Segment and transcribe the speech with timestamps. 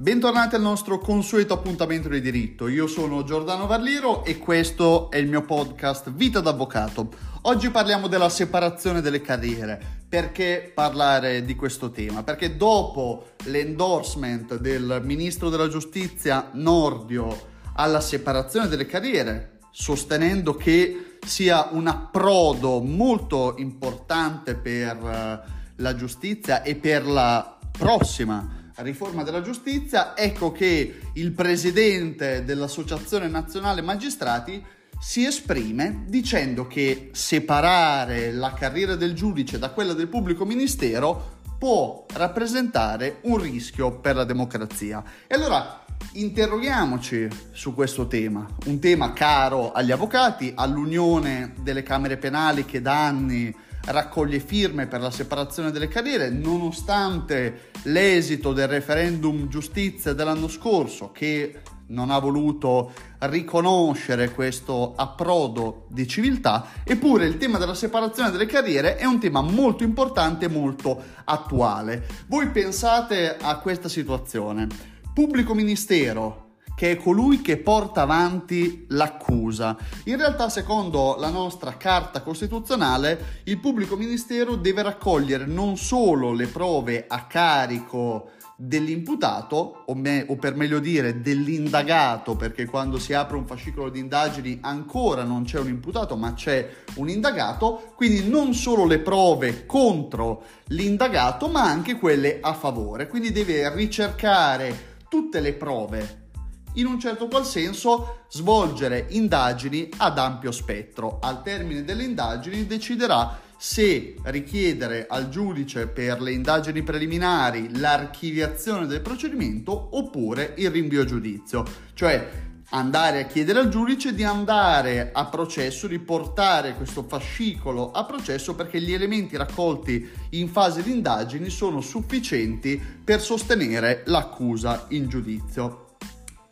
[0.00, 2.68] Bentornati al nostro consueto appuntamento di diritto.
[2.68, 7.08] Io sono Giordano Varliro e questo è il mio podcast Vita d'Avvocato.
[7.42, 10.04] Oggi parliamo della separazione delle carriere.
[10.08, 12.22] Perché parlare di questo tema?
[12.22, 17.36] Perché dopo l'endorsement del ministro della giustizia Nordio
[17.72, 25.40] alla separazione delle carriere, sostenendo che sia un approdo molto importante per eh,
[25.74, 33.82] la giustizia e per la prossima riforma della giustizia, ecco che il presidente dell'Associazione Nazionale
[33.82, 34.64] Magistrati
[35.00, 42.06] si esprime dicendo che separare la carriera del giudice da quella del pubblico ministero può
[42.14, 45.02] rappresentare un rischio per la democrazia.
[45.26, 52.64] E allora interroghiamoci su questo tema, un tema caro agli avvocati, all'Unione delle Camere Penali
[52.64, 53.54] che da anni
[53.86, 61.60] raccoglie firme per la separazione delle carriere, nonostante l'esito del referendum giustizia dell'anno scorso che
[61.88, 68.96] non ha voluto riconoscere questo approdo di civiltà, eppure il tema della separazione delle carriere
[68.96, 72.06] è un tema molto importante e molto attuale.
[72.26, 74.66] Voi pensate a questa situazione.
[75.14, 76.47] Pubblico ministero
[76.78, 79.76] che è colui che porta avanti l'accusa.
[80.04, 86.46] In realtà, secondo la nostra Carta Costituzionale, il pubblico ministero deve raccogliere non solo le
[86.46, 93.36] prove a carico dell'imputato, o, me, o, per meglio dire dell'indagato, perché quando si apre
[93.36, 98.54] un fascicolo di indagini ancora non c'è un imputato, ma c'è un indagato, quindi non
[98.54, 103.08] solo le prove contro l'indagato, ma anche quelle a favore.
[103.08, 106.26] Quindi deve ricercare tutte le prove
[106.74, 111.18] in un certo qual senso svolgere indagini ad ampio spettro.
[111.20, 119.00] Al termine delle indagini deciderà se richiedere al giudice per le indagini preliminari l'archiviazione del
[119.00, 121.64] procedimento oppure il rinvio a giudizio,
[121.94, 128.04] cioè andare a chiedere al giudice di andare a processo, di portare questo fascicolo a
[128.04, 135.08] processo perché gli elementi raccolti in fase di indagini sono sufficienti per sostenere l'accusa in
[135.08, 135.87] giudizio.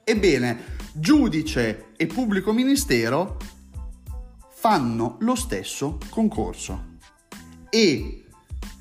[0.08, 0.56] Ebbene,
[0.92, 3.38] giudice e pubblico ministero
[4.54, 6.98] fanno lo stesso concorso
[7.68, 8.24] e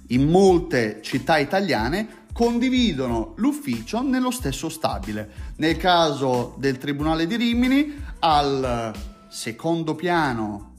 [0.09, 5.53] in molte città italiane condividono l'ufficio nello stesso stabile.
[5.55, 8.93] Nel caso del Tribunale di Rimini, al
[9.27, 10.73] secondo piano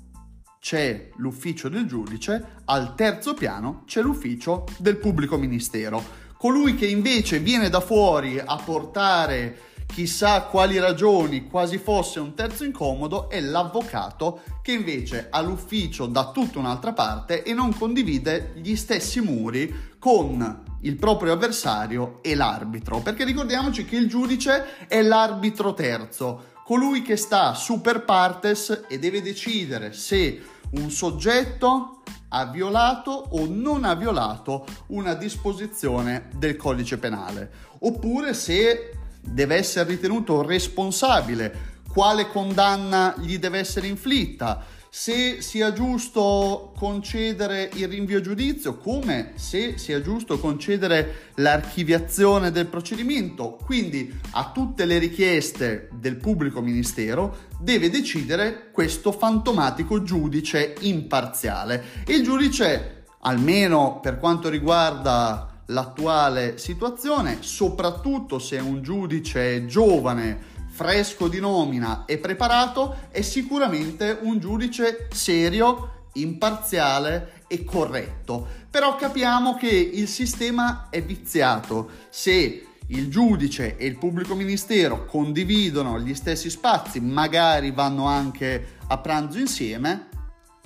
[0.60, 6.00] c'è l'ufficio del giudice, al terzo piano c'è l'ufficio del pubblico ministero.
[6.36, 12.64] Colui che invece viene da fuori a portare chissà quali ragioni, quasi fosse un terzo
[12.64, 18.76] incomodo, è l'avvocato che invece ha l'ufficio da tutta un'altra parte e non condivide gli
[18.76, 25.74] stessi muri con il proprio avversario e l'arbitro, perché ricordiamoci che il giudice è l'arbitro
[25.74, 33.46] terzo, colui che sta super partes e deve decidere se un soggetto ha violato o
[33.48, 38.95] non ha violato una disposizione del codice penale, oppure se
[39.26, 44.64] deve essere ritenuto responsabile, quale condanna gli deve essere inflitta,
[44.98, 52.66] se sia giusto concedere il rinvio a giudizio, come se sia giusto concedere l'archiviazione del
[52.66, 53.58] procedimento.
[53.62, 62.04] Quindi a tutte le richieste del pubblico ministero deve decidere questo fantomatico giudice imparziale.
[62.06, 71.40] il giudice, almeno per quanto riguarda l'attuale situazione, soprattutto se un giudice giovane, fresco di
[71.40, 78.46] nomina e preparato, è sicuramente un giudice serio, imparziale e corretto.
[78.70, 81.90] Però capiamo che il sistema è viziato.
[82.10, 88.98] Se il giudice e il pubblico ministero condividono gli stessi spazi, magari vanno anche a
[88.98, 90.08] pranzo insieme,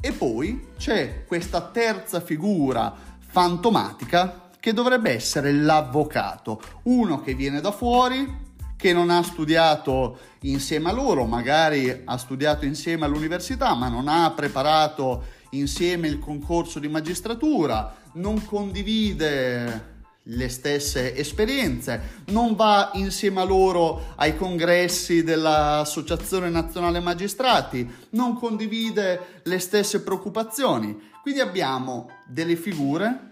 [0.01, 7.73] e poi c'è questa terza figura fantomatica che dovrebbe essere l'avvocato, uno che viene da
[7.73, 14.09] fuori, che non ha studiato insieme a loro, magari ha studiato insieme all'università, ma non
[14.09, 23.41] ha preparato insieme il concorso di magistratura, non condivide le stesse esperienze, non va insieme
[23.41, 31.09] a loro ai congressi dell'Associazione Nazionale Magistrati, non condivide le stesse preoccupazioni.
[31.23, 33.30] Quindi abbiamo delle figure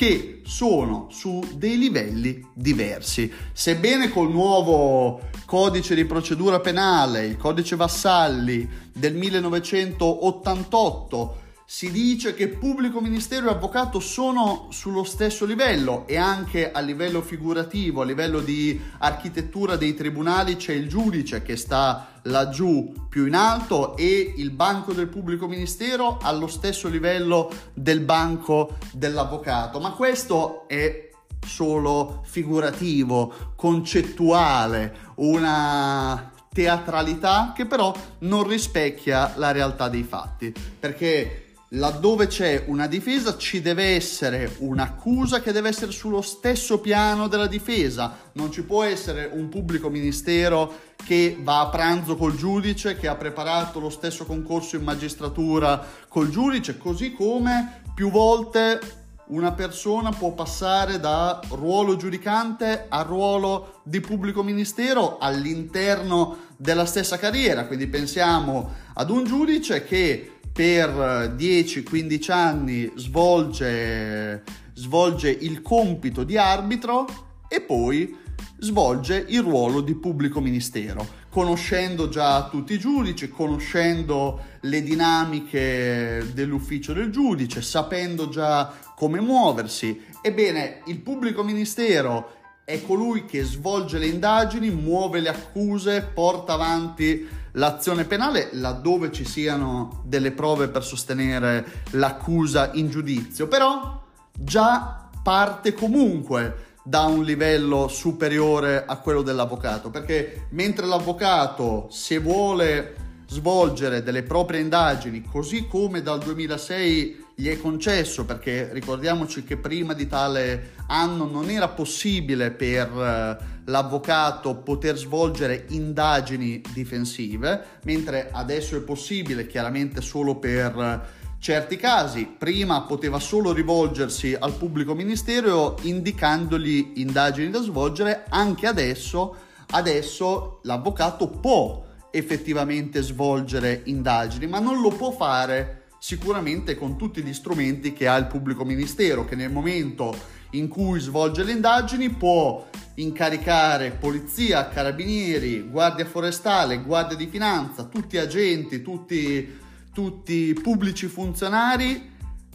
[0.00, 3.30] che sono su dei livelli diversi.
[3.52, 11.36] Sebbene col nuovo codice di procedura penale, il codice Vassalli del 1988,
[11.72, 17.22] si dice che pubblico ministero e avvocato sono sullo stesso livello e anche a livello
[17.22, 23.36] figurativo, a livello di architettura dei tribunali c'è il giudice che sta laggiù più in
[23.36, 30.66] alto e il banco del pubblico ministero allo stesso livello del banco dell'avvocato, ma questo
[30.66, 31.08] è
[31.46, 41.44] solo figurativo, concettuale, una teatralità che però non rispecchia la realtà dei fatti, perché
[41.74, 47.46] laddove c'è una difesa ci deve essere un'accusa che deve essere sullo stesso piano della
[47.46, 53.06] difesa, non ci può essere un pubblico ministero che va a pranzo col giudice, che
[53.06, 60.10] ha preparato lo stesso concorso in magistratura col giudice, così come più volte una persona
[60.10, 67.86] può passare da ruolo giudicante a ruolo di pubblico ministero all'interno della stessa carriera, quindi
[67.86, 74.42] pensiamo ad un giudice che per 10-15 anni svolge,
[74.74, 77.06] svolge il compito di arbitro
[77.48, 78.14] e poi
[78.58, 86.92] svolge il ruolo di pubblico ministero, conoscendo già tutti i giudici, conoscendo le dinamiche dell'ufficio
[86.92, 89.98] del giudice, sapendo già come muoversi.
[90.20, 92.34] Ebbene, il pubblico ministero
[92.66, 99.24] è colui che svolge le indagini, muove le accuse, porta avanti l'azione penale laddove ci
[99.24, 104.02] siano delle prove per sostenere l'accusa in giudizio, però
[104.32, 112.96] già parte comunque da un livello superiore a quello dell'avvocato, perché mentre l'avvocato se vuole
[113.28, 119.94] svolgere delle proprie indagini così come dal 2006 gli è concesso perché ricordiamoci che prima
[119.94, 128.76] di tale anno non era possibile per eh, l'avvocato poter svolgere indagini difensive, mentre adesso
[128.76, 131.00] è possibile chiaramente solo per eh,
[131.38, 132.26] certi casi.
[132.26, 139.34] Prima poteva solo rivolgersi al pubblico ministero indicandogli indagini da svolgere, anche adesso,
[139.70, 147.34] adesso l'avvocato può effettivamente svolgere indagini, ma non lo può fare sicuramente con tutti gli
[147.34, 150.16] strumenti che ha il pubblico ministero, che nel momento
[150.52, 158.16] in cui svolge le indagini può incaricare polizia, carabinieri, guardia forestale, guardia di finanza, tutti
[158.16, 159.58] agenti, tutti,
[159.92, 162.08] tutti pubblici funzionari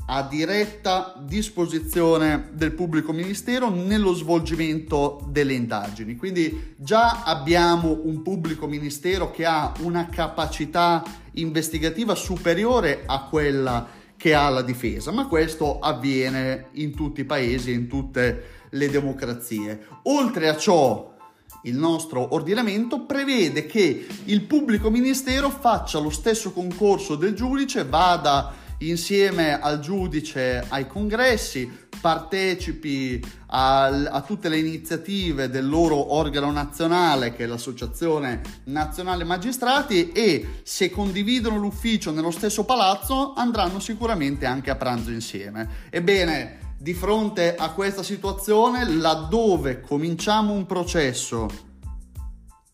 [0.08, 6.16] a diretta disposizione del pubblico ministero nello svolgimento delle indagini.
[6.16, 11.04] Quindi già abbiamo un pubblico ministero che ha una capacità
[11.34, 17.72] investigativa superiore a quella che ha la difesa, ma questo avviene in tutti i paesi
[17.72, 19.88] e in tutte le democrazie.
[20.04, 21.14] Oltre a ciò,
[21.64, 28.64] il nostro ordinamento prevede che il pubblico ministero faccia lo stesso concorso del giudice, vada
[28.90, 37.34] insieme al giudice ai congressi, partecipi a, a, tutte le iniziative del loro organo nazionale
[37.34, 44.70] che è l'Associazione Nazionale Magistrati e se condividono l'ufficio nello stesso palazzo andranno sicuramente anche
[44.70, 45.68] a pranzo insieme.
[45.90, 51.74] Ebbene, di fronte a questa situazione, laddove cominciamo un processo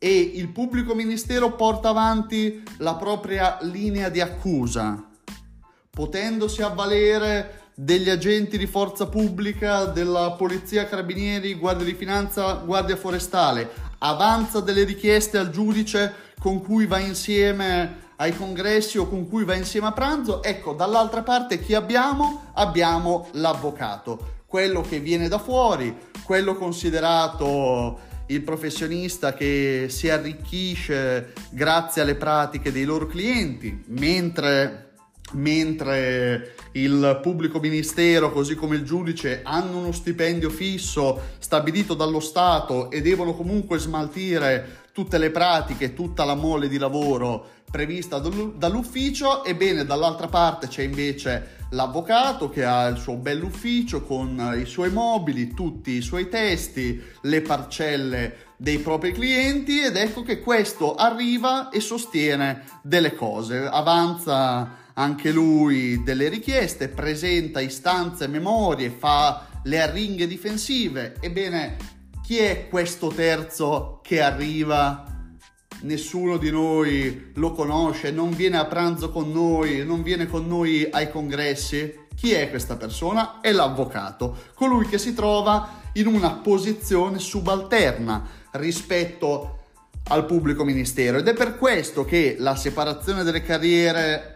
[0.03, 5.10] e il pubblico ministero porta avanti la propria linea di accusa,
[5.91, 13.69] potendosi avvalere degli agenti di forza pubblica, della polizia, carabinieri, guardia di finanza, guardia forestale,
[13.99, 19.55] avanza delle richieste al giudice con cui va insieme ai congressi o con cui va
[19.55, 22.51] insieme a pranzo, ecco, dall'altra parte chi abbiamo?
[22.53, 32.03] Abbiamo l'avvocato, quello che viene da fuori, quello considerato il professionista che si arricchisce grazie
[32.03, 34.90] alle pratiche dei loro clienti, mentre
[35.33, 42.89] mentre il pubblico ministero, così come il giudice, hanno uno stipendio fisso stabilito dallo Stato
[42.89, 49.85] e devono comunque smaltire tutte le pratiche, tutta la mole di lavoro prevista dall'ufficio, ebbene
[49.85, 55.91] dall'altra parte c'è invece l'avvocato che ha il suo bell'ufficio con i suoi mobili, tutti
[55.91, 62.63] i suoi testi, le parcelle dei propri clienti ed ecco che questo arriva e sostiene
[62.83, 71.15] delle cose, avanza anche lui delle richieste, presenta istanze memorie, fa le arringhe difensive.
[71.19, 71.77] Ebbene,
[72.23, 75.05] chi è questo terzo che arriva?
[75.81, 80.87] Nessuno di noi lo conosce, non viene a pranzo con noi, non viene con noi
[80.91, 81.99] ai congressi.
[82.15, 83.39] Chi è questa persona?
[83.41, 89.57] È l'avvocato, colui che si trova in una posizione subalterna rispetto
[90.09, 94.30] al pubblico ministero ed è per questo che la separazione delle carriere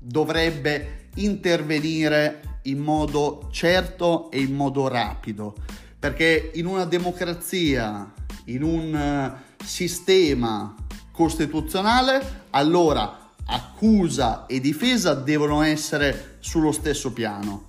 [0.00, 5.54] dovrebbe intervenire in modo certo e in modo rapido,
[5.98, 8.12] perché in una democrazia,
[8.46, 10.74] in un eh, sistema
[11.12, 17.68] costituzionale, allora accusa e difesa devono essere sullo stesso piano.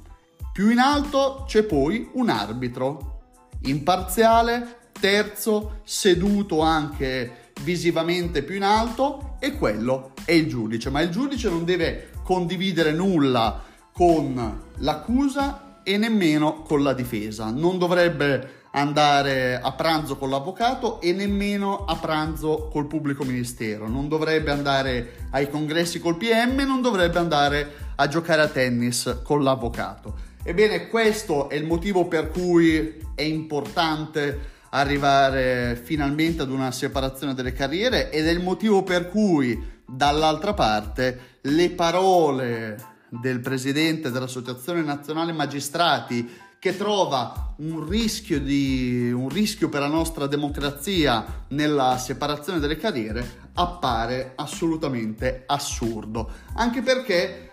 [0.54, 3.20] Più in alto c'è poi un arbitro
[3.64, 11.10] imparziale, terzo, seduto anche visivamente più in alto e quello è il giudice, ma il
[11.10, 13.62] giudice non deve condividere nulla
[13.92, 21.12] con l'accusa e nemmeno con la difesa, non dovrebbe andare a pranzo con l'avvocato e
[21.12, 27.20] nemmeno a pranzo col pubblico ministero, non dovrebbe andare ai congressi col PM, non dovrebbe
[27.20, 30.16] andare a giocare a tennis con l'avvocato.
[30.42, 37.52] Ebbene, questo è il motivo per cui è importante arrivare finalmente ad una separazione delle
[37.52, 45.34] carriere ed è il motivo per cui dall'altra parte le parole del presidente dell'Associazione Nazionale
[45.34, 52.78] Magistrati che trova un rischio, di, un rischio per la nostra democrazia nella separazione delle
[52.78, 57.50] carriere appare assolutamente assurdo, anche perché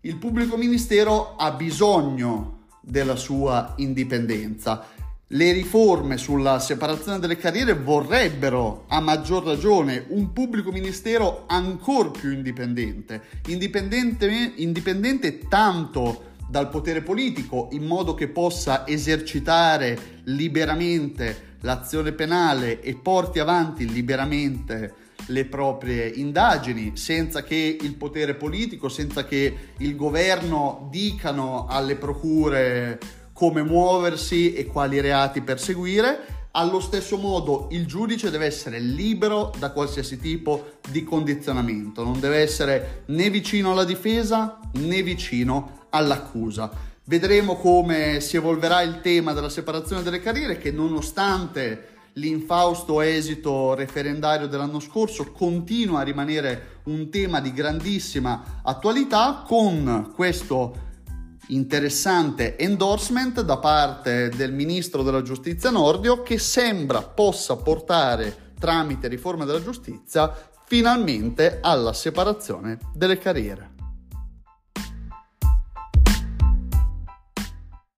[0.00, 4.86] il pubblico ministero ha bisogno della sua indipendenza.
[5.32, 12.32] Le riforme sulla separazione delle carriere vorrebbero, a maggior ragione, un pubblico ministero ancora più
[12.32, 22.80] indipendente, indipendente, indipendente tanto dal potere politico in modo che possa esercitare liberamente l'azione penale
[22.80, 24.94] e porti avanti liberamente
[25.26, 33.17] le proprie indagini senza che il potere politico, senza che il governo dicano alle procure
[33.38, 36.48] come muoversi e quali reati perseguire.
[36.50, 42.38] Allo stesso modo il giudice deve essere libero da qualsiasi tipo di condizionamento, non deve
[42.38, 46.68] essere né vicino alla difesa né vicino all'accusa.
[47.04, 54.48] Vedremo come si evolverà il tema della separazione delle carriere che nonostante l'infausto esito referendario
[54.48, 60.86] dell'anno scorso continua a rimanere un tema di grandissima attualità con questo
[61.48, 69.44] interessante endorsement da parte del ministro della giustizia Nordio che sembra possa portare tramite riforma
[69.44, 70.32] della giustizia
[70.66, 73.77] finalmente alla separazione delle carriere.